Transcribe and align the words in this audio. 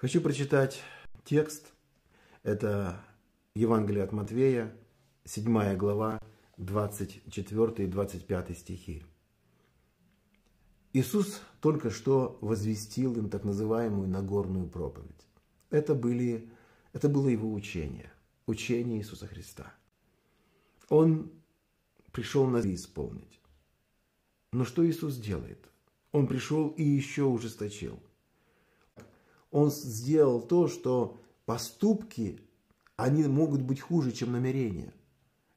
Хочу 0.00 0.20
прочитать 0.20 0.80
текст. 1.24 1.72
Это 2.44 3.04
Евангелие 3.56 4.04
от 4.04 4.12
Матвея, 4.12 4.72
7 5.24 5.76
глава, 5.76 6.20
24 6.56 7.84
и 7.84 7.86
25 7.88 8.56
стихи. 8.56 9.04
Иисус 10.92 11.42
только 11.60 11.90
что 11.90 12.38
возвестил 12.40 13.16
им 13.16 13.28
так 13.28 13.42
называемую 13.42 14.08
Нагорную 14.08 14.68
проповедь. 14.68 15.26
Это, 15.70 15.96
были, 15.96 16.48
это 16.92 17.08
было 17.08 17.26
его 17.26 17.52
учение, 17.52 18.12
учение 18.46 19.00
Иисуса 19.00 19.26
Христа. 19.26 19.74
Он 20.88 21.32
пришел 22.12 22.46
на 22.46 22.58
исполнить. 22.58 23.40
Но 24.52 24.64
что 24.64 24.88
Иисус 24.88 25.16
делает? 25.16 25.68
Он 26.12 26.28
пришел 26.28 26.68
и 26.68 26.84
еще 26.84 27.24
ужесточил. 27.24 28.00
Он 29.58 29.72
сделал 29.72 30.40
то, 30.40 30.68
что 30.68 31.18
поступки, 31.44 32.40
они 32.94 33.24
могут 33.24 33.62
быть 33.62 33.80
хуже, 33.80 34.12
чем 34.12 34.30
намерения. 34.30 34.94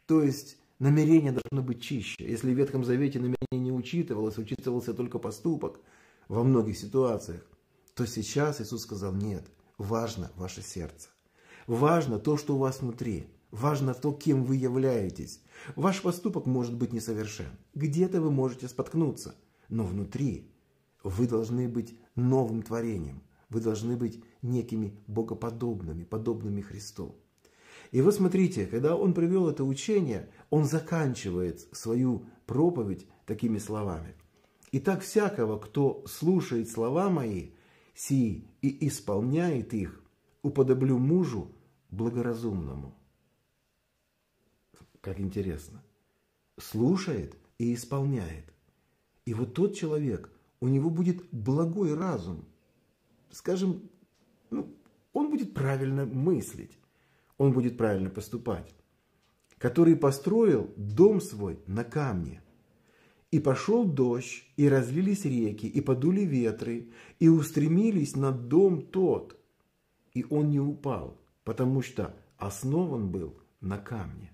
То 0.08 0.24
есть 0.24 0.58
намерение 0.80 1.32
должно 1.32 1.62
быть 1.62 1.84
чище. 1.84 2.16
Если 2.20 2.52
в 2.52 2.58
Ветхом 2.58 2.84
Завете 2.84 3.20
намерение 3.20 3.60
не 3.60 3.72
учитывалось, 3.72 4.40
учитывался 4.40 4.96
только 4.96 5.20
поступок 5.20 5.80
во 6.28 6.44
многих 6.44 6.80
ситуациях, 6.80 7.46
то 7.94 8.08
сейчас 8.08 8.60
Иисус 8.60 8.82
сказал, 8.82 9.14
нет, 9.14 9.46
важно 9.78 10.32
ваше 10.36 10.64
сердце. 10.64 11.10
Важно 11.68 12.18
то, 12.18 12.38
что 12.38 12.56
у 12.56 12.58
вас 12.58 12.82
внутри. 12.82 13.28
Важно 13.52 13.94
то, 13.94 14.14
кем 14.14 14.46
вы 14.46 14.56
являетесь. 14.56 15.42
Ваш 15.76 16.02
поступок 16.02 16.48
может 16.48 16.74
быть 16.74 16.92
несовершен. 16.92 17.52
Где-то 17.76 18.20
вы 18.20 18.32
можете 18.32 18.68
споткнуться. 18.68 19.36
Но 19.70 19.86
внутри 19.86 20.50
вы 21.04 21.28
должны 21.28 21.70
быть 21.70 21.96
новым 22.16 22.64
творением. 22.64 23.22
Вы 23.52 23.60
должны 23.60 23.98
быть 23.98 24.24
некими 24.42 24.98
богоподобными, 25.08 26.06
подобными 26.06 26.62
Христу. 26.62 27.16
И 27.92 28.02
вот 28.02 28.16
смотрите, 28.16 28.66
когда 28.66 28.96
он 28.96 29.14
привел 29.14 29.50
это 29.50 29.66
учение, 29.66 30.30
он 30.50 30.64
заканчивает 30.64 31.68
свою 31.74 32.26
проповедь 32.46 33.06
такими 33.26 33.58
словами. 33.58 34.16
«Итак, 34.72 35.02
всякого, 35.02 35.60
кто 35.60 36.02
слушает 36.08 36.70
слова 36.70 37.10
мои, 37.10 37.50
сии 37.94 38.48
и 38.62 38.88
исполняет 38.88 39.74
их, 39.74 40.02
уподоблю 40.44 40.98
мужу 40.98 41.52
благоразумному». 41.90 42.96
Как 45.02 45.20
интересно. 45.20 45.84
Слушает 46.58 47.36
и 47.58 47.74
исполняет. 47.74 48.54
И 49.26 49.34
вот 49.34 49.54
тот 49.54 49.76
человек, 49.76 50.32
у 50.62 50.70
него 50.70 50.90
будет 50.90 51.26
благой 51.32 51.96
разум. 51.96 52.46
Скажем, 53.32 53.90
ну, 54.50 54.76
он 55.14 55.30
будет 55.30 55.54
правильно 55.54 56.06
мыслить 56.06 56.78
он 57.42 57.54
будет 57.54 57.76
правильно 57.76 58.12
поступать. 58.12 58.72
Который 59.58 59.96
построил 59.96 60.72
дом 60.78 61.20
свой 61.20 61.58
на 61.66 61.84
камне. 61.84 62.44
И 63.32 63.40
пошел 63.40 63.84
дождь, 63.84 64.44
и 64.58 64.70
разлились 64.70 65.26
реки, 65.26 65.66
и 65.66 65.82
подули 65.82 66.22
ветры, 66.22 66.92
и 67.20 67.30
устремились 67.30 68.16
на 68.16 68.32
дом 68.32 68.84
тот. 68.84 69.40
И 70.14 70.24
он 70.30 70.52
не 70.52 70.60
упал, 70.60 71.20
потому 71.44 71.82
что 71.82 72.16
основан 72.38 73.10
был 73.10 73.36
на 73.60 73.80
камне. 73.80 74.32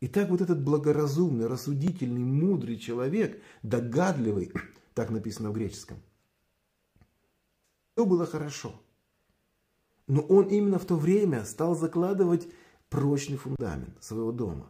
Итак, 0.00 0.30
вот 0.30 0.40
этот 0.40 0.62
благоразумный, 0.62 1.48
рассудительный, 1.48 2.22
мудрый 2.22 2.78
человек, 2.78 3.42
догадливый, 3.64 4.52
так 4.94 5.10
написано 5.10 5.50
в 5.50 5.54
греческом, 5.54 5.98
все 8.00 8.06
было 8.06 8.26
хорошо– 8.26 8.82
но 10.10 10.22
он 10.22 10.48
именно 10.48 10.80
в 10.80 10.84
то 10.86 10.96
время 10.96 11.44
стал 11.44 11.76
закладывать 11.76 12.48
прочный 12.88 13.36
фундамент 13.36 14.02
своего 14.02 14.32
дома. 14.32 14.68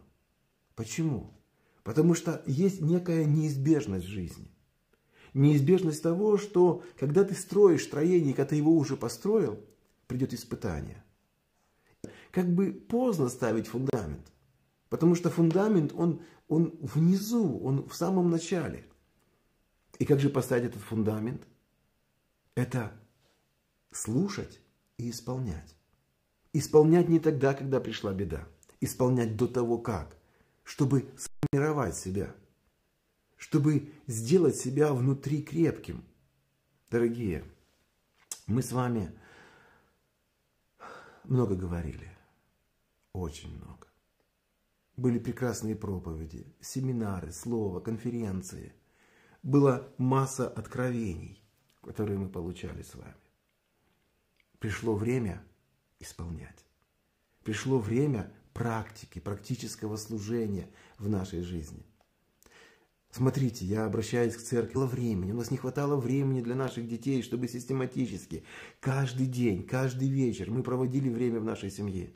Почему? 0.75 1.33
Потому 1.83 2.13
что 2.13 2.43
есть 2.45 2.79
некая 2.79 3.25
неизбежность 3.25 4.05
в 4.05 4.09
жизни. 4.09 4.51
Неизбежность 5.33 6.03
того, 6.03 6.37
что 6.37 6.83
когда 6.99 7.23
ты 7.23 7.33
строишь 7.33 7.85
строение, 7.85 8.35
когда 8.35 8.49
ты 8.49 8.55
его 8.55 8.77
уже 8.77 8.95
построил, 8.95 9.59
придет 10.05 10.31
испытание. 10.31 11.03
Как 12.29 12.47
бы 12.53 12.71
поздно 12.71 13.27
ставить 13.27 13.65
фундамент. 13.65 14.31
Потому 14.89 15.15
что 15.15 15.31
фундамент, 15.31 15.91
он, 15.95 16.21
он 16.49 16.77
внизу, 16.81 17.57
он 17.63 17.89
в 17.89 17.95
самом 17.95 18.29
начале. 18.29 18.85
И 19.97 20.05
как 20.05 20.19
же 20.19 20.29
поставить 20.29 20.65
этот 20.65 20.83
фундамент? 20.83 21.47
Это 22.53 22.91
слушать 23.91 24.61
и 24.97 25.09
исполнять. 25.09 25.75
Исполнять 26.53 27.09
не 27.09 27.19
тогда, 27.19 27.53
когда 27.53 27.79
пришла 27.79 28.13
беда. 28.13 28.47
Исполнять 28.79 29.35
до 29.35 29.47
того 29.47 29.77
как. 29.77 30.17
Чтобы 30.63 31.13
сформировать 31.17 31.95
себя. 31.95 32.35
Чтобы 33.37 33.91
сделать 34.07 34.55
себя 34.55 34.93
внутри 34.93 35.41
крепким. 35.41 36.03
Дорогие, 36.89 37.45
мы 38.47 38.61
с 38.61 38.71
вами 38.71 39.17
много 41.23 41.55
говорили. 41.55 42.09
Очень 43.13 43.55
много. 43.57 43.87
Были 44.97 45.19
прекрасные 45.19 45.75
проповеди, 45.75 46.45
семинары, 46.59 47.31
слова, 47.31 47.79
конференции. 47.79 48.73
Была 49.41 49.87
масса 49.97 50.47
откровений, 50.47 51.41
которые 51.81 52.19
мы 52.19 52.29
получали 52.29 52.83
с 52.83 52.93
вами. 52.93 53.15
Пришло 54.61 54.93
время 54.93 55.43
исполнять. 55.99 56.67
Пришло 57.43 57.79
время 57.79 58.31
практики, 58.53 59.17
практического 59.17 59.97
служения 59.97 60.69
в 60.99 61.09
нашей 61.09 61.41
жизни. 61.41 61.83
Смотрите, 63.09 63.65
я 63.65 63.85
обращаюсь 63.85 64.35
к 64.35 64.41
церкви. 64.43 64.75
Было 64.75 64.85
времени, 64.85 65.31
у 65.31 65.37
нас 65.37 65.49
не 65.49 65.57
хватало 65.57 65.97
времени 65.97 66.41
для 66.41 66.53
наших 66.53 66.87
детей, 66.87 67.23
чтобы 67.23 67.47
систематически 67.47 68.43
каждый 68.79 69.25
день, 69.25 69.65
каждый 69.65 70.09
вечер 70.09 70.51
мы 70.51 70.61
проводили 70.61 71.09
время 71.09 71.39
в 71.39 71.43
нашей 71.43 71.71
семье. 71.71 72.13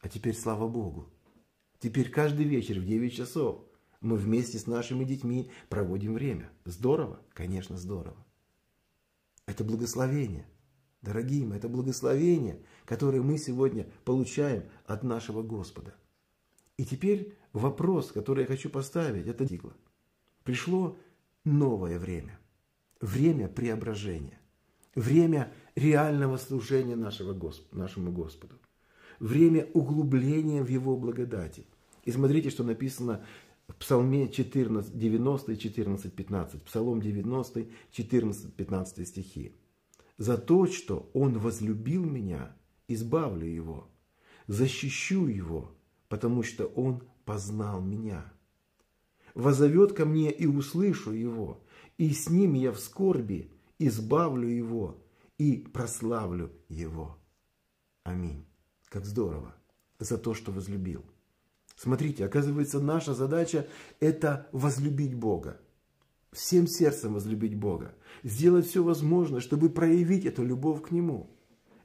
А 0.00 0.08
теперь, 0.08 0.34
слава 0.34 0.66
Богу, 0.68 1.12
теперь 1.78 2.08
каждый 2.08 2.46
вечер 2.46 2.80
в 2.80 2.86
9 2.86 3.14
часов 3.14 3.60
мы 4.00 4.16
вместе 4.16 4.58
с 4.58 4.66
нашими 4.66 5.04
детьми 5.04 5.50
проводим 5.68 6.14
время. 6.14 6.50
Здорово? 6.64 7.20
Конечно, 7.34 7.76
здорово. 7.76 8.24
Это 9.44 9.62
благословение. 9.62 10.46
Дорогие 11.02 11.46
мои, 11.46 11.58
это 11.58 11.68
благословение, 11.68 12.62
которое 12.84 13.22
мы 13.22 13.38
сегодня 13.38 13.86
получаем 14.04 14.64
от 14.86 15.04
нашего 15.04 15.42
Господа. 15.42 15.94
И 16.76 16.84
теперь 16.84 17.36
вопрос, 17.52 18.12
который 18.12 18.42
я 18.42 18.46
хочу 18.46 18.70
поставить, 18.70 19.26
это 19.26 19.44
дигло. 19.44 19.72
Пришло 20.44 20.96
новое 21.44 21.98
время. 21.98 22.38
Время 23.00 23.48
преображения. 23.48 24.38
Время 24.94 25.52
реального 25.74 26.38
служения 26.38 26.96
нашего 26.96 27.34
Госп... 27.34 27.72
нашему 27.72 28.12
Господу. 28.12 28.56
Время 29.20 29.66
углубления 29.74 30.62
в 30.62 30.68
Его 30.68 30.96
благодати. 30.96 31.66
И 32.04 32.10
смотрите, 32.10 32.50
что 32.50 32.64
написано 32.64 33.24
в 33.68 33.74
Псалме 33.76 34.28
14, 34.28 34.96
90 34.96 35.52
и 35.52 35.58
14, 35.58 36.12
15. 36.12 36.62
Псалом 36.62 37.02
90, 37.02 37.66
14, 37.90 38.54
15 38.54 39.08
стихи. 39.08 39.52
За 40.18 40.38
то, 40.38 40.66
что 40.66 41.10
он 41.12 41.38
возлюбил 41.38 42.04
меня, 42.04 42.56
избавлю 42.88 43.46
его, 43.46 43.90
защищу 44.46 45.26
его, 45.26 45.76
потому 46.08 46.42
что 46.42 46.66
он 46.66 47.02
познал 47.24 47.82
меня. 47.82 48.32
Возовет 49.34 49.92
ко 49.92 50.06
мне 50.06 50.30
и 50.30 50.46
услышу 50.46 51.12
его, 51.12 51.62
и 51.98 52.10
с 52.12 52.30
ним 52.30 52.54
я 52.54 52.72
в 52.72 52.78
скорби 52.78 53.52
избавлю 53.78 54.48
его 54.48 55.04
и 55.36 55.58
прославлю 55.58 56.50
его. 56.68 57.18
Аминь. 58.02 58.46
Как 58.88 59.04
здорово 59.04 59.54
за 59.98 60.16
то, 60.16 60.32
что 60.32 60.52
возлюбил. 60.52 61.04
Смотрите, 61.74 62.24
оказывается, 62.24 62.80
наша 62.80 63.12
задача– 63.12 63.68
это 64.00 64.48
возлюбить 64.52 65.14
Бога 65.14 65.60
всем 66.32 66.66
сердцем 66.66 67.14
возлюбить 67.14 67.56
Бога, 67.56 67.94
сделать 68.22 68.66
все 68.66 68.82
возможное, 68.82 69.40
чтобы 69.40 69.70
проявить 69.70 70.26
эту 70.26 70.44
любовь 70.44 70.82
к 70.82 70.90
Нему. 70.90 71.30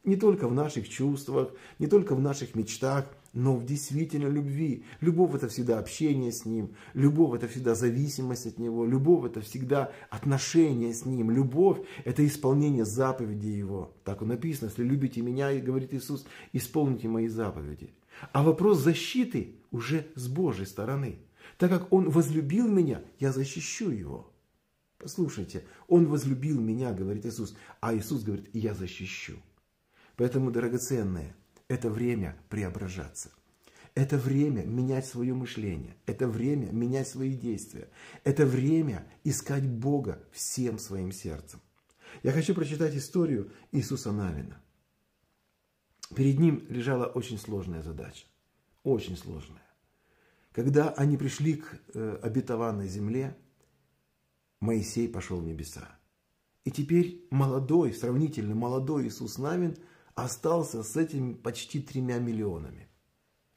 Не 0.03 0.15
только 0.15 0.47
в 0.47 0.53
наших 0.53 0.89
чувствах, 0.89 1.53
не 1.77 1.88
только 1.88 2.15
в 2.15 2.19
наших 2.19 2.55
мечтах, 2.55 3.05
но 3.33 3.55
в 3.55 3.65
действительно 3.65 4.27
любви. 4.27 4.83
Любовь– 4.99 5.33
это 5.35 5.47
всегда 5.47 5.79
общение 5.79 6.31
с 6.31 6.45
Ним, 6.45 6.75
любовь– 6.93 7.35
это 7.38 7.47
всегда 7.47 7.75
зависимость 7.75 8.45
от 8.45 8.57
Него, 8.57 8.85
любовь– 8.85 9.25
это 9.31 9.41
всегда 9.41 9.91
отношение 10.09 10.93
с 10.93 11.05
Ним, 11.05 11.31
любовь– 11.31 11.79
это 12.03 12.25
исполнение 12.25 12.83
заповедей 12.83 13.57
Его. 13.57 13.93
Так 14.03 14.21
написано, 14.21 14.69
если 14.69 14.83
любите 14.83 15.21
Меня, 15.21 15.51
и 15.51 15.61
говорит 15.61 15.93
Иисус, 15.93 16.25
исполните 16.51 17.07
Мои 17.07 17.27
заповеди. 17.27 17.91
А 18.33 18.43
вопрос 18.43 18.79
защиты 18.79 19.55
уже 19.71 20.07
с 20.15 20.27
Божьей 20.27 20.65
стороны. 20.65 21.19
Так 21.57 21.69
как 21.69 21.91
Он 21.93 22.09
возлюбил 22.09 22.67
Меня, 22.67 23.03
я 23.19 23.31
защищу 23.31 23.89
Его. 23.89 24.31
Послушайте, 24.97 25.65
Он 25.88 26.05
возлюбил 26.05 26.59
меня, 26.61 26.93
говорит 26.93 27.25
Иисус, 27.25 27.55
а 27.79 27.95
Иисус 27.95 28.21
говорит, 28.23 28.49
я 28.53 28.75
защищу. 28.75 29.38
Поэтому, 30.15 30.51
драгоценное, 30.51 31.35
это 31.67 31.89
время 31.89 32.38
преображаться. 32.49 33.31
Это 33.95 34.17
время 34.17 34.63
менять 34.63 35.05
свое 35.05 35.33
мышление. 35.33 35.95
Это 36.05 36.27
время 36.27 36.71
менять 36.71 37.07
свои 37.07 37.35
действия. 37.35 37.89
Это 38.23 38.45
время 38.45 39.07
искать 39.23 39.67
Бога 39.67 40.23
всем 40.31 40.77
своим 40.77 41.11
сердцем. 41.11 41.59
Я 42.23 42.31
хочу 42.31 42.53
прочитать 42.53 42.95
историю 42.95 43.51
Иисуса 43.71 44.11
Навина. 44.11 44.61
Перед 46.15 46.39
ним 46.39 46.65
лежала 46.69 47.05
очень 47.05 47.38
сложная 47.38 47.81
задача. 47.81 48.25
Очень 48.83 49.17
сложная. 49.17 49.61
Когда 50.51 50.89
они 50.89 51.18
пришли 51.18 51.56
к 51.56 51.80
э, 51.94 52.19
обетованной 52.21 52.88
земле, 52.88 53.38
Моисей 54.59 55.07
пошел 55.07 55.39
в 55.39 55.45
небеса. 55.45 55.98
И 56.65 56.71
теперь 56.71 57.25
молодой, 57.31 57.94
сравнительно 57.94 58.53
молодой 58.53 59.07
Иисус 59.07 59.38
Навин 59.38 59.75
остался 60.13 60.83
с 60.83 60.95
этими 60.98 61.33
почти 61.33 61.81
тремя 61.81 62.19
миллионами. 62.19 62.89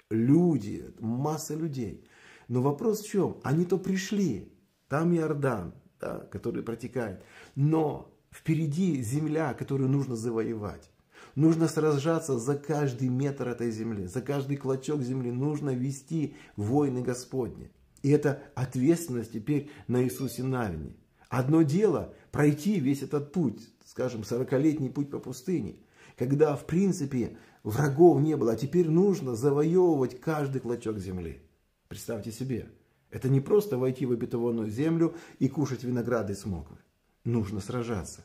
Люди, 0.08 0.94
масса 1.00 1.54
людей. 1.54 2.06
Но 2.48 2.62
вопрос 2.62 3.02
в 3.02 3.10
чем? 3.10 3.40
Они 3.42 3.64
то 3.64 3.76
пришли, 3.76 4.52
там 4.88 5.14
Иордан, 5.14 5.74
да, 6.00 6.20
который 6.20 6.62
протекает. 6.62 7.24
Но 7.56 8.14
впереди 8.30 9.02
земля, 9.02 9.52
которую 9.54 9.90
нужно 9.90 10.14
завоевать. 10.16 10.90
Нужно 11.34 11.66
сражаться 11.68 12.38
за 12.38 12.56
каждый 12.56 13.08
метр 13.08 13.48
этой 13.48 13.70
земли, 13.70 14.06
за 14.06 14.20
каждый 14.20 14.56
клочок 14.56 15.02
земли. 15.02 15.30
Нужно 15.30 15.70
вести 15.70 16.36
войны 16.56 17.02
Господни. 17.02 17.70
И 18.02 18.10
это 18.10 18.42
ответственность 18.54 19.32
теперь 19.32 19.70
на 19.88 20.04
Иисусе 20.04 20.42
Навине. 20.42 20.94
Одно 21.28 21.62
дело 21.62 22.14
пройти 22.30 22.78
весь 22.78 23.02
этот 23.02 23.32
путь, 23.32 23.60
скажем, 23.84 24.20
40-летний 24.20 24.90
путь 24.90 25.10
по 25.10 25.18
пустыне, 25.18 25.76
когда, 26.16 26.54
в 26.54 26.66
принципе, 26.66 27.36
врагов 27.64 28.20
не 28.20 28.36
было, 28.36 28.52
а 28.52 28.56
теперь 28.56 28.88
нужно 28.88 29.34
завоевывать 29.34 30.20
каждый 30.20 30.60
клочок 30.60 30.98
земли. 30.98 31.40
Представьте 31.88 32.30
себе, 32.30 32.70
это 33.10 33.28
не 33.28 33.40
просто 33.40 33.78
войти 33.78 34.06
в 34.06 34.12
обетованную 34.12 34.70
землю 34.70 35.14
и 35.38 35.48
кушать 35.48 35.82
винограды 35.82 36.34
и 36.34 36.36
смоквы. 36.36 36.76
Нужно 37.24 37.60
сражаться. 37.60 38.24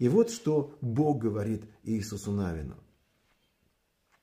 И 0.00 0.08
вот 0.08 0.30
что 0.30 0.78
Бог 0.80 1.18
говорит 1.18 1.62
Иисусу 1.82 2.32
Навину. 2.32 2.76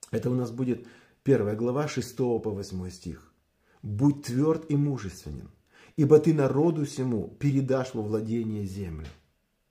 Это 0.09 0.31
у 0.31 0.33
нас 0.33 0.49
будет 0.49 0.87
первая 1.21 1.55
глава 1.55 1.87
6 1.87 2.17
по 2.17 2.49
8 2.49 2.89
стих. 2.89 3.31
«Будь 3.83 4.23
тверд 4.23 4.71
и 4.71 4.75
мужественен, 4.75 5.51
ибо 5.95 6.17
ты 6.17 6.33
народу 6.33 6.85
всему 6.85 7.27
передашь 7.39 7.93
во 7.93 8.01
владение 8.01 8.65
землю». 8.65 9.07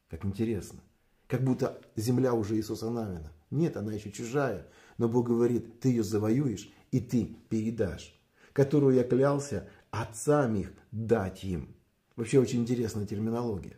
Как 0.09 0.25
интересно. 0.25 0.79
Как 1.27 1.43
будто 1.43 1.83
земля 1.97 2.35
уже 2.35 2.57
Иисуса 2.57 2.89
Навина. 2.89 3.33
Нет, 3.51 3.77
она 3.77 3.93
еще 3.93 4.13
чужая. 4.13 4.69
Но 4.99 5.09
Бог 5.09 5.27
говорит, 5.27 5.81
ты 5.81 5.89
ее 5.89 6.05
завоюешь 6.05 6.71
и 6.93 7.01
ты 7.01 7.37
передашь. 7.49 8.15
Которую 8.53 8.95
я 8.95 9.03
клялся 9.03 9.69
отцам 9.91 10.55
их 10.55 10.73
дать 10.93 11.43
им. 11.43 11.75
Вообще 12.15 12.39
очень 12.39 12.61
интересная 12.61 13.07
терминология. 13.07 13.77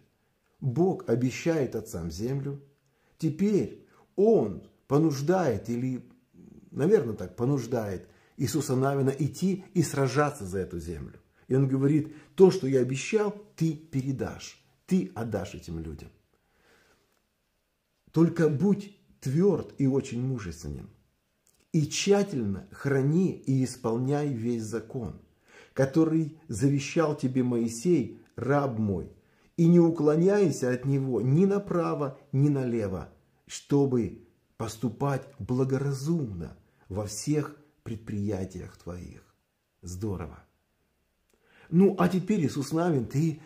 Бог 0.61 1.09
обещает 1.09 1.77
отцам 1.77 2.11
землю. 2.11 2.61
Теперь 3.19 3.87
Он 4.17 4.69
понуждает, 4.87 5.69
или, 5.69 6.05
наверное 6.71 7.15
так, 7.15 7.37
понуждает 7.37 8.09
Иисуса 8.37 8.77
Навина 8.77 9.11
идти 9.11 9.65
и 9.75 9.83
сражаться 9.83 10.47
за 10.47 10.59
эту 10.59 10.79
землю. 10.79 11.21
И 11.47 11.55
Он 11.55 11.69
говорит, 11.69 12.15
то, 12.35 12.51
что 12.51 12.67
я 12.67 12.81
обещал, 12.81 13.35
ты 13.57 13.75
передашь. 13.75 14.63
Ты 14.87 15.13
отдашь 15.15 15.55
этим 15.55 15.79
людям. 15.79 16.11
Только 18.13 18.49
будь 18.49 18.97
тверд 19.21 19.75
и 19.79 19.87
очень 19.87 20.23
мужественен. 20.23 20.89
И 21.73 21.87
тщательно 21.87 22.67
храни 22.73 23.33
и 23.33 23.63
исполняй 23.65 24.29
весь 24.33 24.63
закон, 24.63 25.21
который 25.75 26.39
завещал 26.49 27.17
тебе 27.17 27.43
Моисей, 27.43 28.23
раб 28.37 28.79
мой, 28.79 29.13
и 29.59 29.67
не 29.67 29.81
уклоняйся 29.81 30.71
от 30.71 30.87
него 30.87 31.21
ни 31.21 31.45
направо, 31.45 32.17
ни 32.31 32.49
налево, 32.49 33.13
чтобы 33.47 34.25
поступать 34.57 35.29
благоразумно 35.41 36.57
во 36.89 37.07
всех 37.07 37.57
предприятиях 37.83 38.77
твоих. 38.77 39.23
Здорово. 39.83 40.39
Ну, 41.71 41.97
а 41.99 42.09
теперь, 42.09 42.47
Иисус 42.47 42.73
Навин, 42.73 43.07
ты 43.07 43.41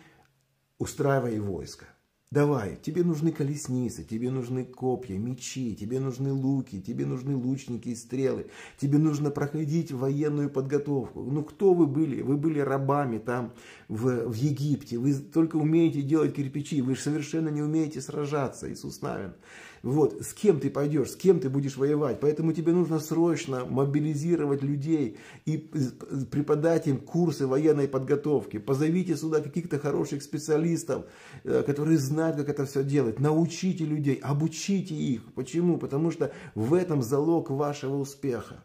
устраивай 0.77 1.39
войско. 1.39 1.87
Давай, 2.33 2.79
тебе 2.81 3.03
нужны 3.03 3.31
колесницы, 3.31 4.03
тебе 4.03 4.31
нужны 4.31 4.65
копья, 4.65 5.19
мечи, 5.19 5.75
тебе 5.75 5.99
нужны 5.99 6.33
луки, 6.33 6.81
тебе 6.81 7.05
нужны 7.05 7.35
лучники 7.35 7.89
и 7.89 7.95
стрелы, 7.95 8.47
тебе 8.79 8.97
нужно 8.97 9.29
проходить 9.29 9.91
военную 9.91 10.49
подготовку. 10.49 11.21
Ну 11.21 11.43
кто 11.43 11.75
вы 11.75 11.85
были? 11.85 12.23
Вы 12.23 12.37
были 12.37 12.57
рабами 12.57 13.19
там 13.19 13.53
в, 13.87 14.27
в 14.27 14.33
Египте, 14.33 14.97
вы 14.97 15.13
только 15.13 15.57
умеете 15.57 16.01
делать 16.01 16.33
кирпичи, 16.33 16.81
вы 16.81 16.95
же 16.95 17.01
совершенно 17.01 17.49
не 17.49 17.61
умеете 17.61 18.01
сражаться, 18.01 18.73
Иисус 18.73 19.03
Навин. 19.03 19.35
Вот, 19.83 20.21
с 20.21 20.33
кем 20.33 20.61
ты 20.61 20.69
пойдешь, 20.69 21.11
с 21.11 21.15
кем 21.17 21.41
ты 21.41 21.49
будешь 21.49 21.75
воевать. 21.75 22.21
Поэтому 22.21 22.53
тебе 22.53 22.71
нужно 22.71 22.99
срочно 22.99 23.65
мобилизировать 23.65 24.63
людей 24.63 25.17
и 25.43 25.57
преподать 25.57 26.87
им 26.87 26.99
курсы 26.99 27.45
военной 27.47 27.89
подготовки. 27.89 28.59
Позовите 28.59 29.17
сюда 29.17 29.41
каких-то 29.41 29.79
хороших 29.79 30.23
специалистов, 30.23 31.05
э, 31.43 31.63
которые 31.63 31.97
знают, 31.97 32.37
как 32.37 32.47
это 32.47 32.65
все 32.65 32.81
делать. 32.81 33.19
Научите 33.19 33.83
людей, 33.83 34.15
обучите 34.15 34.95
их. 34.95 35.33
Почему? 35.33 35.77
Потому 35.77 36.11
что 36.11 36.31
в 36.55 36.73
этом 36.73 37.03
залог 37.03 37.49
вашего 37.49 37.97
успеха. 37.97 38.63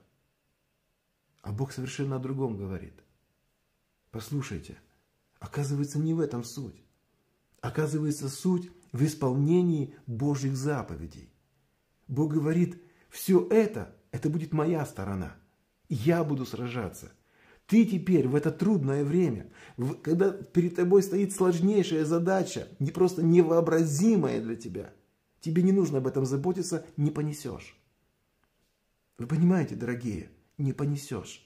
А 1.43 1.51
Бог 1.51 1.73
совершенно 1.73 2.17
о 2.17 2.21
другом 2.21 2.57
говорит. 2.57 2.95
Послушайте, 4.13 4.77
оказывается, 5.41 5.99
не 5.99 6.15
в 6.15 6.21
этом 6.21 6.45
суть. 6.45 6.81
Оказывается, 7.61 8.29
суть 8.29 8.71
в 8.93 9.05
исполнении 9.05 9.95
Божьих 10.07 10.57
заповедей. 10.57 11.33
Бог 12.07 12.33
говорит, 12.33 12.83
все 13.11 13.47
это, 13.51 13.95
это 14.11 14.31
будет 14.31 14.53
моя 14.53 14.85
сторона. 14.87 15.37
Я 15.89 16.25
буду 16.25 16.47
сражаться. 16.47 17.13
Ты 17.67 17.85
теперь 17.85 18.27
в 18.27 18.35
это 18.35 18.51
трудное 18.51 19.05
время, 19.05 19.51
когда 20.03 20.31
перед 20.31 20.77
тобой 20.77 21.03
стоит 21.03 21.33
сложнейшая 21.35 22.07
задача, 22.07 22.69
не 22.79 22.91
просто 22.91 23.23
невообразимая 23.23 24.41
для 24.41 24.57
тебя, 24.57 24.95
тебе 25.41 25.63
не 25.63 25.73
нужно 25.73 25.99
об 25.99 26.07
этом 26.07 26.25
заботиться, 26.25 26.87
не 26.97 27.11
понесешь. 27.11 27.77
Вы 29.19 29.27
понимаете, 29.27 29.75
дорогие, 29.75 30.31
не 30.57 30.73
понесешь. 30.73 31.45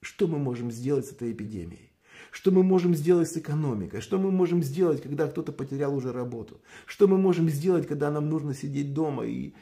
Что 0.00 0.26
мы 0.26 0.38
можем 0.38 0.72
сделать 0.72 1.06
с 1.06 1.12
этой 1.12 1.32
эпидемией? 1.32 1.89
Что 2.30 2.50
мы 2.50 2.62
можем 2.62 2.94
сделать 2.94 3.30
с 3.30 3.36
экономикой? 3.36 4.00
Что 4.00 4.18
мы 4.18 4.30
можем 4.30 4.62
сделать, 4.62 5.02
когда 5.02 5.26
кто-то 5.26 5.52
потерял 5.52 5.94
уже 5.94 6.12
работу? 6.12 6.60
Что 6.86 7.08
мы 7.08 7.18
можем 7.18 7.48
сделать, 7.48 7.86
когда 7.86 8.10
нам 8.10 8.28
нужно 8.28 8.54
сидеть 8.54 8.94
дома? 8.94 9.26
И 9.26 9.54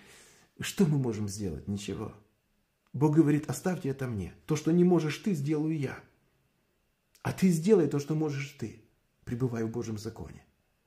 что 0.60 0.84
мы 0.84 0.98
можем 0.98 1.28
сделать? 1.28 1.66
Ничего. 1.66 2.14
Бог 2.92 3.14
говорит, 3.14 3.48
оставьте 3.48 3.88
это 3.88 4.06
мне. 4.06 4.34
То, 4.46 4.56
что 4.56 4.72
не 4.72 4.84
можешь 4.84 5.18
ты, 5.18 5.34
сделаю 5.34 5.78
я. 5.78 5.98
А 7.22 7.32
ты 7.32 7.48
сделай 7.48 7.88
то, 7.88 7.98
что 7.98 8.14
можешь 8.14 8.56
ты. 8.58 8.82
Пребывай 9.24 9.64
в 9.64 9.70
Божьем 9.70 9.98
законе. 9.98 10.44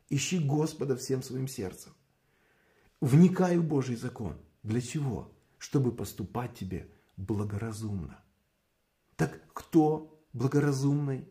Ищи 0.10 0.40
Господа 0.40 0.96
всем 0.96 1.24
своим 1.24 1.48
сердцем. 1.48 1.94
Вникай 3.00 3.58
в 3.58 3.64
Божий 3.64 3.96
закон. 3.96 4.38
Для 4.62 4.82
чего? 4.82 5.32
Чтобы 5.58 5.92
поступать 5.92 6.54
тебе 6.54 6.90
благоразумно. 7.18 8.24
Так 9.16 9.42
кто 9.54 10.24
благоразумный? 10.34 11.31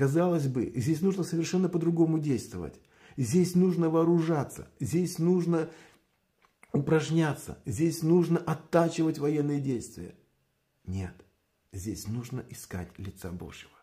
Казалось 0.00 0.48
бы, 0.48 0.72
здесь 0.76 1.02
нужно 1.02 1.24
совершенно 1.24 1.68
по-другому 1.68 2.18
действовать. 2.18 2.80
Здесь 3.18 3.54
нужно 3.54 3.90
вооружаться, 3.90 4.70
здесь 4.80 5.18
нужно 5.18 5.68
упражняться, 6.72 7.58
здесь 7.66 8.02
нужно 8.02 8.38
оттачивать 8.38 9.18
военные 9.18 9.60
действия. 9.60 10.14
Нет, 10.86 11.12
здесь 11.74 12.08
нужно 12.08 12.42
искать 12.48 12.88
лица 12.98 13.30
Божьего. 13.30 13.74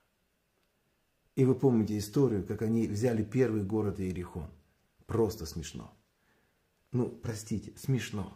И 1.35 1.45
вы 1.45 1.53
помните 1.53 1.95
историю, 1.99 2.43
как 2.43 2.63
они 2.63 2.87
взяли 2.87 3.23
первый 3.23 3.61
город 3.61 3.99
Иерихон. 3.99 4.49
Просто 5.05 5.45
смешно. 5.45 5.93
Ну, 6.91 7.09
простите, 7.09 7.73
смешно. 7.77 8.35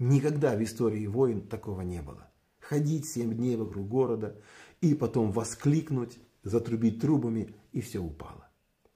Никогда 0.00 0.56
в 0.56 0.62
истории 0.64 1.06
войн 1.06 1.46
такого 1.46 1.82
не 1.82 2.02
было. 2.02 2.28
Ходить 2.58 3.08
семь 3.08 3.32
дней 3.32 3.54
вокруг 3.54 3.86
города 3.86 4.42
и 4.80 4.96
потом 4.96 5.30
воскликнуть 5.30 6.18
затрубить 6.42 7.00
трубами, 7.00 7.54
и 7.72 7.80
все 7.80 7.98
упало. 7.98 8.48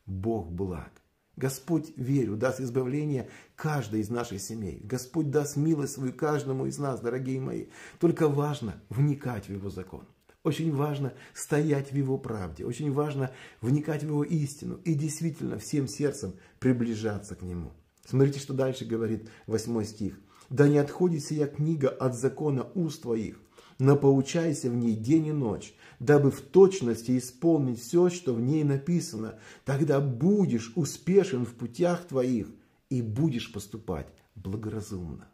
Бог 0.07 0.51
благ. 0.51 0.93
Господь, 1.37 1.93
верю, 1.97 2.37
даст 2.37 2.61
избавление 2.61 3.29
каждой 3.57 4.01
из 4.01 4.09
наших 4.09 4.41
семей. 4.41 4.81
Господь 4.83 5.31
даст 5.31 5.57
милость 5.57 5.95
свою 5.95 6.15
каждому 6.15 6.67
из 6.67 6.79
нас, 6.79 7.01
дорогие 7.01 7.41
мои. 7.41 7.67
Только 7.99 8.29
важно 8.29 8.81
вникать 8.89 9.47
в 9.47 9.53
Его 9.53 9.69
закон. 9.69 10.07
Очень 10.45 10.75
важно 10.75 11.13
стоять 11.35 11.93
в 11.93 11.95
Его 11.95 12.17
правде. 12.17 12.65
Очень 12.65 12.93
важно 12.93 13.33
вникать 13.61 14.03
в 14.03 14.07
Его 14.07 14.25
истину 14.25 14.77
и 14.85 14.95
действительно 14.95 15.59
всем 15.59 15.89
сердцем 15.89 16.35
приближаться 16.59 17.35
к 17.35 17.43
Нему. 17.43 17.73
Смотрите, 18.07 18.39
что 18.39 18.55
дальше 18.55 18.85
говорит 18.85 19.29
8 19.47 19.85
стих. 19.85 20.19
«Да 20.49 20.69
не 20.69 20.79
отходит 20.79 21.25
сия 21.25 21.49
книга 21.49 21.89
от 21.89 22.15
закона 22.15 22.69
уст 22.75 23.03
твоих, 23.03 23.41
но 23.79 23.97
поучайся 23.97 24.71
в 24.71 24.75
ней 24.75 24.95
день 24.95 25.27
и 25.27 25.33
ночь, 25.33 25.75
дабы 25.99 26.31
в 26.31 26.41
точности 26.41 27.17
исполнить 27.19 27.81
все, 27.81 28.09
что 28.11 28.35
в 28.35 28.41
ней 28.41 28.65
написано. 28.65 29.39
Тогда 29.65 30.01
будешь 30.01 30.73
успешен 30.77 31.45
в 31.45 31.55
путях 31.55 32.07
твоих 32.07 32.49
и 32.91 33.03
будешь 33.03 33.53
поступать 33.53 34.09
благоразумно». 34.35 35.29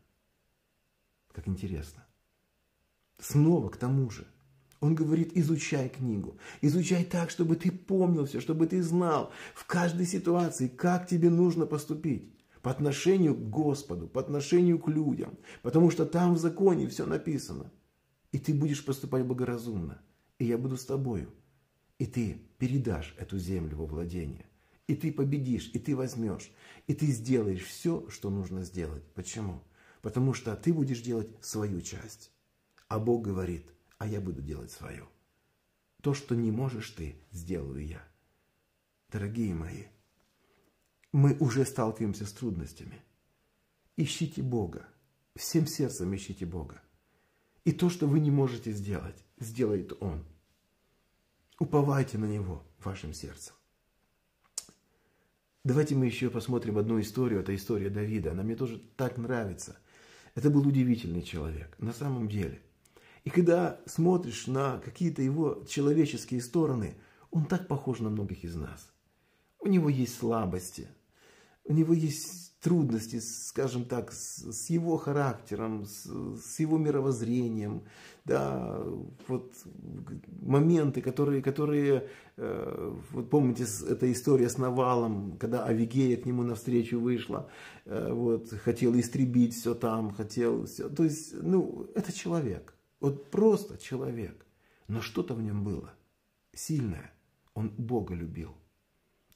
Как 1.33 1.49
интересно. 1.49 2.05
Снова 3.19 3.69
к 3.69 3.77
тому 3.77 4.11
же. 4.11 4.27
Он 4.81 4.97
говорит, 4.97 5.31
изучай 5.37 5.89
книгу. 5.89 6.37
Изучай 6.61 7.05
так, 7.05 7.31
чтобы 7.31 7.55
ты 7.55 7.71
помнил 7.71 8.27
все, 8.27 8.41
чтобы 8.41 8.67
ты 8.67 8.83
знал 8.83 9.31
в 9.55 9.65
каждой 9.65 10.07
ситуации, 10.07 10.67
как 10.67 11.07
тебе 11.07 11.31
нужно 11.31 11.67
поступить 11.67 12.29
по 12.63 12.71
отношению 12.73 13.35
к 13.37 13.49
Господу, 13.49 14.09
по 14.09 14.21
отношению 14.21 14.81
к 14.81 14.89
людям. 14.89 15.39
Потому 15.63 15.91
что 15.91 16.05
там 16.05 16.35
в 16.35 16.39
законе 16.39 16.89
все 16.89 17.07
написано. 17.07 17.71
И 18.33 18.39
ты 18.39 18.55
будешь 18.55 18.85
поступать 18.85 19.25
благоразумно. 19.25 20.03
И 20.39 20.47
я 20.47 20.59
буду 20.59 20.77
с 20.77 20.85
тобою. 20.85 21.33
И 21.99 22.07
ты 22.07 22.43
передашь 22.59 23.15
эту 23.19 23.39
землю 23.39 23.77
во 23.77 23.87
владение. 23.87 24.47
И 24.89 24.97
ты 24.97 25.13
победишь, 25.13 25.71
и 25.73 25.79
ты 25.79 25.95
возьмешь. 25.95 26.51
И 26.87 26.95
ты 26.95 27.07
сделаешь 27.07 27.63
все, 27.63 28.09
что 28.09 28.31
нужно 28.31 28.65
сделать. 28.65 29.05
Почему? 29.15 29.63
Потому 30.01 30.35
что 30.35 30.57
ты 30.57 30.73
будешь 30.73 31.01
делать 31.01 31.29
свою 31.41 31.81
часть. 31.81 32.33
А 32.89 32.99
Бог 32.99 33.23
говорит, 33.23 33.71
а 33.99 34.07
я 34.07 34.21
буду 34.21 34.43
делать 34.43 34.73
свою. 34.73 35.07
То, 36.03 36.15
что 36.15 36.35
не 36.35 36.51
можешь 36.51 36.91
ты, 36.91 37.17
сделаю 37.31 37.87
я. 37.87 38.03
Дорогие 39.09 39.55
мои, 39.55 39.85
мы 41.13 41.37
уже 41.39 41.65
сталкиваемся 41.65 42.27
с 42.27 42.33
трудностями. 42.33 43.01
Ищите 43.97 44.43
Бога. 44.43 44.89
Всем 45.37 45.67
сердцем 45.67 46.15
ищите 46.15 46.47
Бога. 46.47 46.83
И 47.65 47.73
то, 47.73 47.91
что 47.91 48.07
вы 48.07 48.21
не 48.21 48.31
можете 48.31 48.73
сделать, 48.73 49.25
сделает 49.39 49.93
Он. 50.01 50.25
Уповайте 51.59 52.19
на 52.19 52.27
Него 52.27 52.65
вашим 52.83 53.13
сердцем. 53.13 53.55
Давайте 55.65 55.95
мы 55.95 56.07
еще 56.07 56.29
посмотрим 56.29 56.79
одну 56.79 57.01
историю. 57.01 57.41
Это 57.41 57.55
история 57.55 57.89
Давида. 57.89 58.33
Она 58.33 58.43
мне 58.43 58.57
тоже 58.57 58.83
так 58.97 59.17
нравится. 59.17 59.79
Это 60.35 60.51
был 60.51 60.67
удивительный 60.67 61.23
человек. 61.23 61.75
На 61.79 61.93
самом 61.93 62.29
деле– 62.29 62.61
и 63.25 63.31
когда 63.31 63.81
смотришь 63.87 64.47
на 64.47 64.79
какие-то 64.79 65.23
его 65.23 65.65
человеческие 65.69 66.41
стороны, 66.41 66.95
он 67.31 67.47
так 67.47 67.69
похож 67.69 68.01
на 68.01 68.11
многих 68.11 68.45
из 68.45 68.57
нас. 68.57 68.91
У 69.61 69.69
него 69.69 69.89
есть 69.89 70.19
слабости, 70.19 70.89
у 71.65 71.73
него 71.73 71.95
есть 71.95 72.61
трудности, 72.61 73.19
скажем 73.19 73.85
так, 73.85 74.13
с, 74.13 74.71
его 74.71 74.97
характером, 74.97 75.85
с, 75.85 76.05
с 76.05 76.61
его 76.61 76.79
мировоззрением, 76.79 77.83
да, 78.25 78.81
вот 79.27 79.53
моменты, 80.41 81.03
которые, 81.03 81.43
которые 81.43 82.09
э, 82.37 82.95
вот 83.11 83.31
помните, 83.31 83.65
эта 83.89 84.11
история 84.13 84.49
с 84.49 84.59
Навалом, 84.59 85.37
когда 85.39 85.65
Авигея 85.65 86.17
к 86.17 86.25
нему 86.25 86.45
навстречу 86.45 87.01
вышла, 87.01 87.51
э, 87.85 88.13
вот, 88.13 88.51
хотел 88.51 88.95
истребить 88.99 89.55
все 89.55 89.75
там, 89.75 90.13
хотел 90.13 90.67
все, 90.67 90.89
то 90.89 91.03
есть, 91.03 91.35
ну, 91.43 91.91
это 91.97 92.13
человек, 92.13 92.75
вот 93.01 93.31
просто 93.31 93.77
человек. 93.77 94.47
Но 94.87 95.01
что-то 95.01 95.35
в 95.35 95.43
нем 95.43 95.65
было 95.65 95.95
сильное. 96.55 97.13
Он 97.55 97.71
Бога 97.71 98.15
любил. 98.15 98.55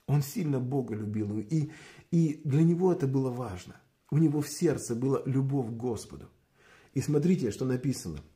Он 0.06 0.22
сильно 0.22 0.60
Бога 0.60 0.94
любил. 0.94 1.38
И, 1.38 1.70
и 2.10 2.40
для 2.44 2.62
него 2.62 2.92
это 2.92 3.06
было 3.06 3.30
важно. 3.30 3.76
У 4.10 4.18
него 4.18 4.40
в 4.40 4.48
сердце 4.48 4.94
была 4.94 5.22
любовь 5.26 5.68
к 5.68 5.76
Господу. 5.76 6.28
И 6.94 7.00
смотрите, 7.00 7.50
что 7.50 7.64
написано– 7.64 8.20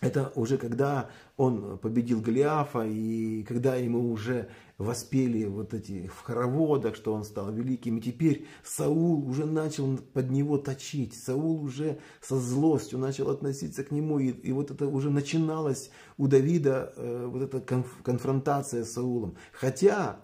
это 0.00 0.32
уже 0.34 0.56
когда 0.56 1.10
он 1.36 1.78
победил 1.78 2.20
Голиафа, 2.20 2.86
и 2.86 3.42
когда 3.42 3.76
ему 3.76 4.10
уже 4.10 4.48
воспели 4.78 5.44
вот 5.44 5.74
эти 5.74 6.06
в 6.06 6.22
хороводах, 6.22 6.96
что 6.96 7.12
он 7.12 7.22
стал 7.22 7.52
великим. 7.52 7.98
И 7.98 8.00
теперь 8.00 8.46
Саул 8.64 9.28
уже 9.28 9.44
начал 9.44 9.98
под 9.98 10.30
него 10.30 10.56
точить. 10.56 11.14
Саул 11.14 11.62
уже 11.62 11.98
со 12.22 12.36
злостью 12.40 12.98
начал 12.98 13.28
относиться 13.28 13.84
к 13.84 13.90
нему. 13.90 14.18
И, 14.18 14.28
и 14.28 14.52
вот 14.52 14.70
это 14.70 14.86
уже 14.86 15.10
начиналось 15.10 15.90
у 16.16 16.28
Давида, 16.28 16.94
э, 16.96 17.26
вот 17.26 17.42
эта 17.42 17.60
конф, 17.60 18.02
конфронтация 18.02 18.84
с 18.84 18.92
Саулом. 18.92 19.36
Хотя 19.52 20.20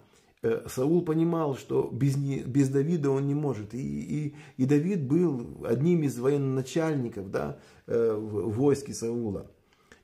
Саул 0.67 1.03
понимал, 1.03 1.55
что 1.55 1.89
без, 1.91 2.17
не, 2.17 2.39
без 2.39 2.69
Давида 2.69 3.09
он 3.09 3.27
не 3.27 3.35
может. 3.35 3.73
И, 3.73 3.77
и, 3.79 4.35
и 4.57 4.65
Давид 4.65 5.07
был 5.07 5.65
одним 5.65 6.03
из 6.03 6.17
военачальников 6.19 7.31
да, 7.31 7.59
э, 7.85 8.13
в 8.13 8.51
войске 8.51 8.93
Саула. 8.93 9.49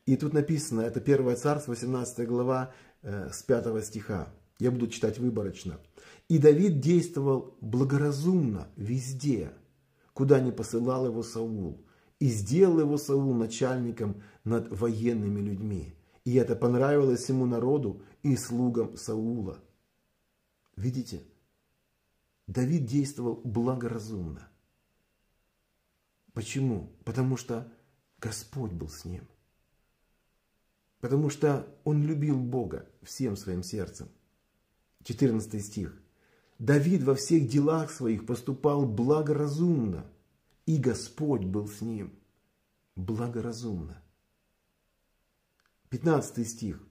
И 0.05 0.17
тут 0.17 0.33
написано, 0.33 0.81
это 0.81 0.99
1 0.99 1.35
Царство, 1.37 1.71
18 1.71 2.27
глава, 2.27 2.73
э, 3.01 3.29
с 3.31 3.43
5 3.43 3.83
стиха. 3.85 4.33
Я 4.59 4.71
буду 4.71 4.87
читать 4.87 5.19
выборочно. 5.19 5.79
«И 6.29 6.37
Давид 6.37 6.79
действовал 6.79 7.57
благоразумно 7.61 8.67
везде, 8.75 9.51
куда 10.13 10.39
не 10.39 10.51
посылал 10.51 11.05
его 11.05 11.23
Саул, 11.23 11.85
и 12.19 12.27
сделал 12.27 12.79
его 12.79 12.97
Саул 12.97 13.33
начальником 13.33 14.23
над 14.43 14.69
военными 14.71 15.41
людьми. 15.41 15.95
И 16.23 16.35
это 16.35 16.55
понравилось 16.55 17.27
ему 17.29 17.45
народу 17.45 18.01
и 18.23 18.35
слугам 18.35 18.95
Саула». 18.95 19.59
Видите? 20.75 21.23
Давид 22.47 22.85
действовал 22.85 23.41
благоразумно. 23.43 24.49
Почему? 26.33 26.91
Потому 27.05 27.37
что 27.37 27.71
Господь 28.19 28.71
был 28.71 28.89
с 28.89 29.05
ним. 29.05 29.27
Потому 30.99 31.29
что 31.29 31.67
он 31.83 32.03
любил 32.03 32.39
Бога 32.39 32.89
всем 33.03 33.35
своим 33.35 33.63
сердцем. 33.63 34.09
14 35.03 35.63
стих. 35.63 36.01
Давид 36.59 37.03
во 37.03 37.15
всех 37.15 37.47
делах 37.47 37.91
своих 37.91 38.25
поступал 38.25 38.85
благоразумно, 38.85 40.09
и 40.65 40.77
Господь 40.77 41.43
был 41.43 41.67
с 41.67 41.81
ним. 41.81 42.17
Благоразумно. 42.95 44.01
15 45.89 46.47
стих. 46.47 46.81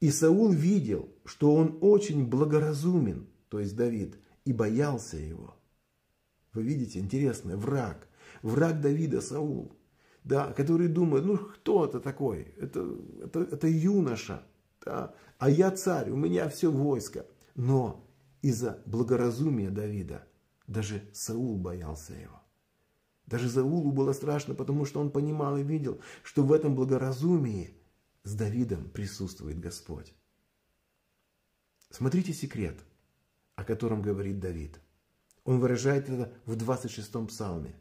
И 0.00 0.10
Саул 0.10 0.50
видел, 0.50 1.08
что 1.24 1.54
он 1.54 1.78
очень 1.80 2.26
благоразумен, 2.26 3.28
то 3.48 3.60
есть 3.60 3.76
Давид, 3.76 4.18
и 4.44 4.52
боялся 4.52 5.16
его. 5.16 5.56
Вы 6.52 6.62
видите, 6.62 6.98
интересно, 6.98 7.56
враг. 7.56 8.08
Враг 8.42 8.80
Давида 8.80 9.20
Саул 9.20 9.76
да, 10.24 10.52
которые 10.52 10.88
думают, 10.88 11.26
ну 11.26 11.36
кто 11.36 11.84
это 11.84 12.00
такой? 12.00 12.54
Это, 12.58 12.96
это, 13.22 13.40
это 13.40 13.68
юноша, 13.68 14.42
да? 14.84 15.14
а 15.38 15.50
я 15.50 15.70
царь, 15.70 16.10
у 16.10 16.16
меня 16.16 16.48
все 16.48 16.70
войско. 16.70 17.26
Но 17.54 18.08
из-за 18.42 18.82
благоразумия 18.86 19.70
Давида 19.70 20.26
даже 20.66 21.02
Саул 21.12 21.58
боялся 21.58 22.14
его. 22.14 22.40
Даже 23.26 23.48
Заулу 23.48 23.90
было 23.90 24.12
страшно, 24.12 24.54
потому 24.54 24.84
что 24.84 25.00
он 25.00 25.10
понимал 25.10 25.56
и 25.56 25.62
видел, 25.62 25.98
что 26.22 26.42
в 26.42 26.52
этом 26.52 26.74
благоразумии 26.74 27.74
с 28.24 28.34
Давидом 28.34 28.90
присутствует 28.90 29.60
Господь. 29.60 30.12
Смотрите 31.90 32.32
секрет, 32.32 32.82
о 33.54 33.64
котором 33.64 34.02
говорит 34.02 34.40
Давид. 34.40 34.80
Он 35.44 35.60
выражает 35.60 36.08
это 36.08 36.34
в 36.46 36.56
26-м 36.56 37.28
псалме. 37.28 37.78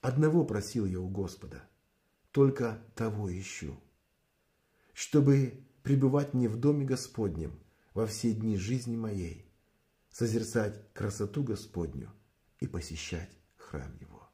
Одного 0.00 0.44
просил 0.44 0.86
я 0.86 0.98
у 0.98 1.08
Господа, 1.08 1.62
только 2.32 2.82
того 2.94 3.30
ищу, 3.30 3.78
чтобы 4.92 5.64
пребывать 5.82 6.34
мне 6.34 6.48
в 6.48 6.56
доме 6.56 6.84
Господнем 6.84 7.62
во 7.92 8.06
все 8.06 8.32
дни 8.32 8.56
жизни 8.56 8.96
моей, 8.96 9.46
созерцать 10.10 10.92
красоту 10.94 11.44
Господню 11.44 12.10
и 12.60 12.66
посещать 12.66 13.30
храм 13.56 13.94
Его. 14.00 14.28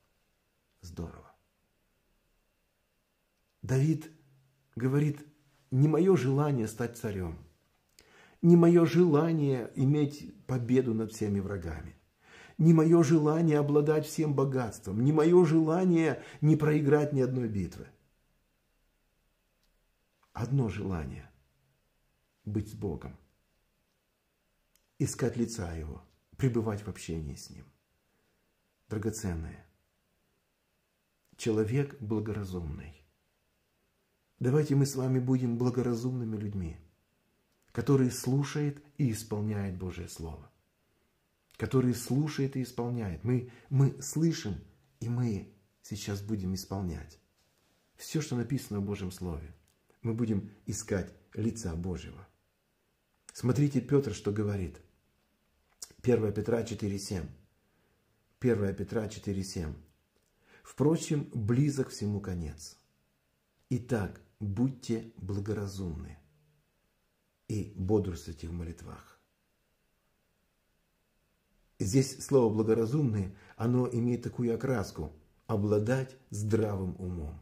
Здорово. 0.80 1.34
Давид 3.62 4.10
говорит, 4.76 5.26
не 5.70 5.88
мое 5.88 6.16
желание 6.16 6.68
стать 6.68 6.98
царем, 6.98 7.38
не 8.42 8.56
мое 8.56 8.86
желание 8.86 9.70
иметь 9.74 10.34
победу 10.46 10.94
над 10.94 11.12
всеми 11.12 11.40
врагами 11.40 11.94
не 12.60 12.74
мое 12.74 13.02
желание 13.02 13.58
обладать 13.58 14.06
всем 14.06 14.34
богатством, 14.34 15.02
не 15.02 15.12
мое 15.12 15.46
желание 15.46 16.22
не 16.42 16.56
проиграть 16.56 17.14
ни 17.14 17.22
одной 17.22 17.48
битвы. 17.48 17.88
Одно 20.34 20.68
желание– 20.68 21.30
быть 22.44 22.70
с 22.70 22.74
Богом, 22.74 23.16
искать 24.98 25.38
лица 25.38 25.72
Его, 25.72 26.04
пребывать 26.36 26.82
в 26.82 26.88
общении 26.88 27.34
с 27.34 27.48
Ним. 27.48 27.64
Драгоценное. 28.90 29.66
Человек 31.38 31.98
благоразумный. 31.98 32.99
Давайте 34.40 34.74
мы 34.74 34.86
с 34.86 34.96
вами 34.96 35.18
будем 35.18 35.58
благоразумными 35.58 36.34
людьми, 36.34 36.78
которые 37.72 38.10
слушают 38.10 38.82
и 38.96 39.12
исполняют 39.12 39.76
Божье 39.76 40.08
Слово. 40.08 40.50
Которые 41.58 41.94
слушают 41.94 42.56
и 42.56 42.62
исполняют. 42.62 43.22
Мы, 43.22 43.52
мы 43.68 44.00
слышим, 44.00 44.54
и 44.98 45.10
мы 45.10 45.52
сейчас 45.82 46.22
будем 46.22 46.54
исполнять. 46.54 47.20
Все, 47.96 48.22
что 48.22 48.34
написано 48.34 48.80
в 48.80 48.84
Божьем 48.84 49.12
Слове. 49.12 49.54
Мы 50.00 50.14
будем 50.14 50.50
искать 50.64 51.12
лица 51.34 51.74
Божьего. 51.76 52.26
Смотрите, 53.34 53.82
Петр 53.82 54.14
что 54.14 54.32
говорит. 54.32 54.80
1 56.02 56.32
Петра 56.32 56.62
4,7. 56.62 57.26
1 58.40 58.74
Петра 58.74 59.06
4,7. 59.06 59.74
Впрочем, 60.62 61.28
близок 61.34 61.90
всему 61.90 62.20
конец. 62.20 62.78
Итак, 63.68 64.22
будьте 64.40 65.12
благоразумны 65.18 66.18
и 67.48 67.72
бодрствуйте 67.76 68.48
в 68.48 68.52
молитвах. 68.52 69.20
Здесь 71.78 72.22
слово 72.22 72.52
«благоразумный», 72.52 73.36
оно 73.56 73.88
имеет 73.88 74.22
такую 74.22 74.54
окраску– 74.54 75.12
обладать 75.50 76.16
здравым 76.30 76.94
умом. 76.98 77.36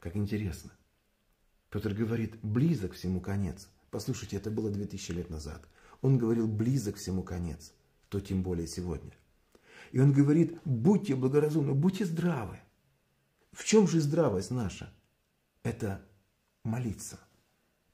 Как 0.00 0.16
интересно. 0.16 0.72
Петр 1.70 1.94
говорит, 1.94 2.38
близок 2.42 2.94
всему 2.94 3.20
конец. 3.20 3.68
Послушайте, 3.90 4.36
это 4.36 4.50
было 4.50 4.68
2000 4.68 5.12
лет 5.12 5.30
назад. 5.30 5.64
Он 6.00 6.18
говорил, 6.18 6.48
близок 6.48 6.96
всему 6.96 7.22
конец, 7.22 7.72
то 8.08 8.20
тем 8.20 8.42
более 8.42 8.66
сегодня. 8.66 9.12
И 9.92 10.00
он 10.00 10.12
говорит, 10.12 10.58
будьте 10.64 11.14
благоразумны, 11.14 11.72
будьте 11.72 12.04
здравы. 12.04 12.58
В 13.52 13.64
чем 13.64 13.86
же 13.86 14.00
здравость 14.00 14.50
наша? 14.50 14.92
Это 15.66 16.00
молиться, 16.62 17.18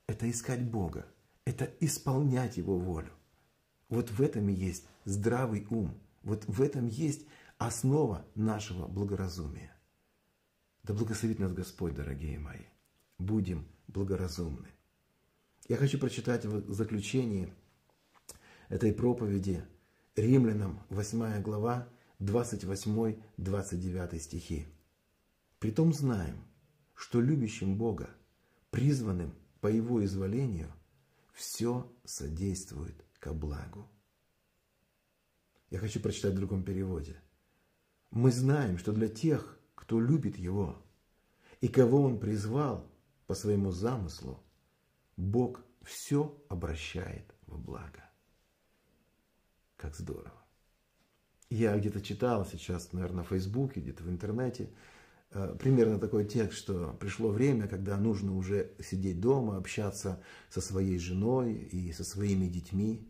это 0.07 0.31
искать 0.31 0.63
Бога, 0.63 1.07
это 1.47 1.65
исполнять 1.81 2.59
Его 2.59 2.79
волю. 2.79 3.13
Вот 3.89 4.11
в 4.11 4.21
этом 4.21 4.51
и 4.51 4.53
есть 4.53 4.85
здравый 5.07 5.67
ум, 5.71 5.99
вот 6.23 6.45
в 6.47 6.61
этом 6.61 6.87
есть 6.87 7.27
основа 7.57 8.27
нашего 8.35 8.87
благоразумия. 8.87 9.75
Да 10.83 10.93
благословит 10.93 11.39
нас 11.39 11.55
Господь, 11.55 11.95
дорогие 11.95 12.39
мои. 12.39 12.67
Будем 13.19 13.67
благоразумны. 13.87 14.69
Я 15.67 15.79
хочу 15.79 15.99
прочитать 15.99 16.45
в 16.45 16.75
заключении 16.75 17.55
этой 18.69 18.93
проповеди 18.93 19.65
Римлянам 20.15 20.83
8 20.91 21.41
глава 21.41 21.89
28-29 22.21 24.19
стихи. 24.19 24.67
Притом 25.59 25.95
знаем, 25.95 26.45
что 26.95 27.21
любящим 27.21 27.77
Бога, 27.77 28.11
призванным 28.71 29.35
по 29.61 29.69
Его 29.69 30.05
изволению, 30.05 30.73
все 31.33 31.91
содействует 32.05 33.05
ко 33.19 33.33
благу. 33.33 33.89
Я 35.71 35.79
хочу 35.79 36.01
прочитать 36.01 36.35
в 36.35 36.37
другом 36.37 36.65
переводе. 36.65 37.17
Мы 38.11 38.31
знаем, 38.31 38.77
что 38.77 38.93
для 38.93 39.09
тех, 39.09 39.59
кто 39.75 40.01
любит 40.01 40.37
Его, 40.37 40.83
и 41.61 41.69
кого 41.69 42.03
Он 42.03 42.19
призвал 42.19 42.91
по 43.27 43.35
своему 43.35 43.71
замыслу, 43.71 44.43
Бог 45.17 45.65
все 45.83 46.39
обращает 46.49 47.35
в 47.47 47.59
благо. 47.59 48.05
Как 49.77 49.95
здорово. 49.97 50.43
Я 51.49 51.77
где-то 51.79 52.01
читал 52.01 52.47
сейчас, 52.47 52.93
наверное, 52.93 53.25
в 53.25 53.29
Фейсбуке, 53.29 53.81
где-то 53.81 54.03
в 54.05 54.09
интернете, 54.09 54.71
примерно 55.59 55.99
такой 55.99 56.25
текст, 56.25 56.59
что 56.59 56.97
пришло 57.01 57.31
время, 57.31 57.67
когда 57.67 57.97
нужно 57.97 58.37
уже 58.37 58.73
сидеть 58.81 59.21
дома, 59.21 59.57
общаться 59.57 60.23
со 60.51 60.61
своей 60.61 60.99
женой 60.99 61.55
и 61.55 61.93
со 61.93 62.05
своими 62.05 62.47
детьми. 62.47 63.09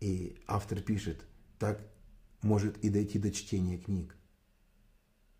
И 0.00 0.36
автор 0.46 0.80
пишет, 0.80 1.24
так 1.58 1.80
может 2.42 2.78
и 2.78 2.88
дойти 2.88 3.18
до 3.18 3.30
чтения 3.30 3.78
книг. 3.78 4.16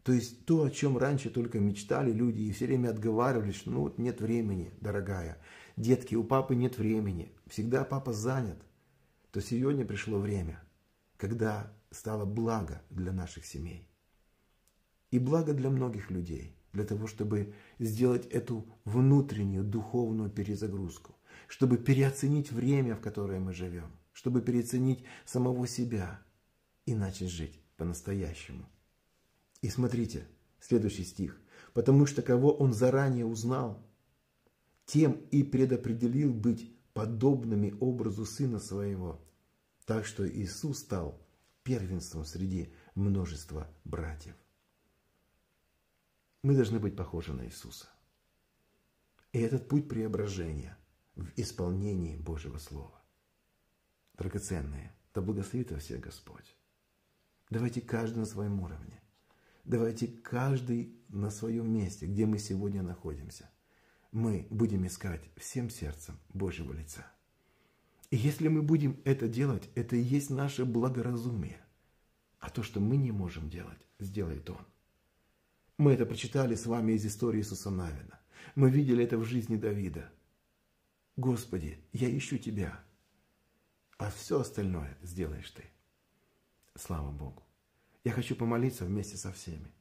То 0.03 0.13
есть 0.13 0.45
то, 0.47 0.65
о 0.65 0.71
чем 0.71 0.99
раньше 0.99 1.31
только 1.31 1.61
мечтали 1.61 2.11
люди 2.11 2.43
и 2.43 2.53
все 2.53 2.67
время 2.67 2.91
отговаривались, 2.91 3.57
что 3.57 3.71
ну 3.71 3.95
нет 3.97 4.21
времени, 4.21 4.73
дорогая. 4.81 5.39
Детки, 5.77 6.15
у 6.15 6.25
папы 6.25 6.55
нет 6.55 6.79
времени, 6.79 7.33
всегда 7.47 7.85
папа 7.85 8.13
занят. 8.13 8.59
То 9.31 9.41
сегодня 9.41 9.85
пришло 9.85 10.19
время, 10.19 10.61
когда 11.17 11.73
стало 11.91 12.25
благо 12.25 12.83
для 12.91 13.13
наших 13.13 13.47
семей 13.47 13.90
и 15.11 15.19
благо 15.19 15.53
для 15.53 15.71
многих 15.71 16.11
людей, 16.11 16.57
для 16.73 16.85
того, 16.85 17.07
чтобы 17.07 17.55
сделать 17.79 18.27
эту 18.27 18.67
внутреннюю 18.85 19.65
духовную 19.65 20.31
перезагрузку, 20.31 21.17
чтобы 21.49 21.79
переоценить 21.79 22.53
время, 22.53 22.95
в 22.95 23.01
которое 23.01 23.41
мы 23.41 23.53
живем, 23.53 23.91
чтобы 24.13 24.41
переоценить 24.41 25.05
самого 25.25 25.67
себя 25.67 26.21
и 26.87 26.95
начать 26.95 27.31
жить 27.31 27.61
по-настоящему. 27.77 28.69
И 29.63 29.69
смотрите, 29.69 30.27
следующий 30.61 31.05
стих. 31.05 31.41
«Потому 31.73 32.07
что 32.07 32.23
кого 32.23 32.53
он 32.53 32.73
заранее 32.73 33.27
узнал, 33.27 33.87
тем 34.87 35.13
и 35.31 35.43
предопределил 35.43 36.33
быть 36.33 36.75
подобными 36.95 37.75
образу 37.79 38.27
Сына 38.27 38.59
Своего, 38.59 39.25
так 39.87 40.05
что 40.05 40.29
Иисус 40.29 40.81
стал 40.81 41.21
первенством 41.63 42.25
среди 42.25 42.73
множества 42.95 43.69
братьев. 43.85 44.35
Мы 46.43 46.55
должны 46.55 46.79
быть 46.79 46.97
похожи 46.97 47.35
на 47.35 47.45
Иисуса. 47.45 47.87
И 49.33 49.41
этот 49.41 49.69
путь 49.69 49.89
преображения 49.89 50.77
в 51.15 51.29
исполнении 51.37 52.17
Божьего 52.17 52.57
Слова. 52.57 53.03
Драгоценные, 54.17 54.95
да 55.15 55.21
благословит 55.21 55.71
вас 55.71 55.83
всех 55.83 56.01
Господь. 56.01 56.57
Давайте 57.51 57.83
каждый 57.83 58.21
на 58.21 58.25
своем 58.25 58.59
уровне. 58.61 59.03
Давайте 59.65 60.09
каждый 60.09 60.97
на 61.09 61.31
своем 61.31 61.71
месте, 61.71 62.07
где 62.07 62.25
мы 62.25 62.39
сегодня 62.39 62.83
находимся. 62.83 63.51
Мы 64.11 64.47
будем 64.51 64.87
искать 64.87 65.23
всем 65.37 65.69
сердцем 65.69 66.19
Божьего 66.31 66.73
лица. 66.73 67.07
И 68.11 68.17
если 68.17 68.49
мы 68.49 68.63
будем 68.63 68.99
это 69.05 69.29
делать, 69.29 69.69
это 69.75 69.95
и 69.95 70.01
есть 70.01 70.31
наше 70.31 70.65
благоразумие. 70.65 71.61
А 72.39 72.49
то, 72.49 72.63
что 72.63 72.81
мы 72.81 72.97
не 72.97 73.13
можем 73.13 73.51
делать, 73.51 73.79
сделает 73.99 74.49
Он. 74.49 74.67
Мы 75.81 75.95
это 75.95 76.05
прочитали 76.05 76.57
с 76.57 76.67
вами 76.67 76.93
из 76.93 77.07
истории 77.07 77.39
Иисуса 77.39 77.71
Навина. 77.71 78.21
Мы 78.55 78.71
видели 78.71 79.03
это 79.03 79.17
в 79.17 79.25
жизни 79.25 79.57
Давида. 79.57 80.13
Господи, 81.17 81.79
я 81.95 82.15
ищу 82.15 82.37
Тебя, 82.37 82.79
а 83.97 84.11
все 84.11 84.41
остальное 84.41 84.99
сделаешь 85.01 85.51
Ты. 85.53 85.65
Слава 86.75 87.11
Богу. 87.11 87.43
Я 88.05 88.13
хочу 88.13 88.37
помолиться 88.37 88.85
вместе 88.85 89.17
со 89.17 89.33
всеми. 89.33 89.73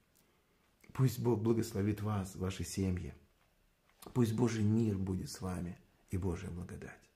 Пусть 0.94 1.20
Бог 1.20 1.42
благословит 1.42 2.02
вас, 2.02 2.34
ваши 2.38 2.64
семьи. 2.64 3.14
Пусть 4.14 4.32
Божий 4.32 4.64
мир 4.64 4.98
будет 4.98 5.30
с 5.30 5.42
вами 5.42 5.78
и 6.12 6.18
Божья 6.18 6.48
благодать. 6.48 7.09